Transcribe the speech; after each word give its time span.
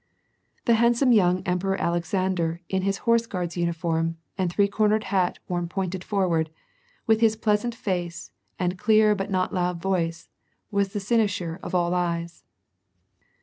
The 0.65 0.73
handsome 0.81 1.11
young 1.11 1.43
Emperor 1.45 1.79
Alexander 1.79 2.59
in 2.69 2.81
his 2.81 2.97
Horse 3.05 3.27
guards' 3.27 3.55
uniform 3.55 4.17
and 4.35 4.51
three 4.51 4.67
cornered 4.67 5.03
hat 5.03 5.37
worn 5.47 5.69
point 5.69 6.03
forward, 6.03 6.49
with 7.05 7.21
his 7.21 7.35
pleasant 7.35 7.75
face 7.75 8.31
and 8.57 8.79
clear 8.79 9.13
but 9.13 9.29
not 9.29 9.53
loud 9.53 9.79
voice, 9.79 10.27
was 10.71 10.93
the 10.93 10.99
cynosure 10.99 11.59
of 11.61 11.75
all 11.75 11.93
eyes. 11.93 12.43